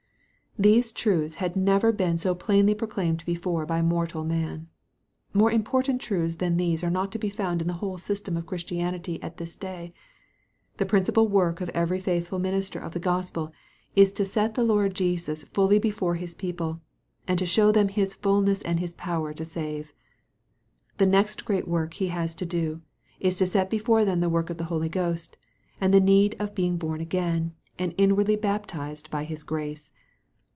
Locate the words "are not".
6.83-7.09